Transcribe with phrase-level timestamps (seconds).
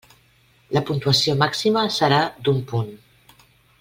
[0.77, 2.91] La puntuació màxima serà d'un punt.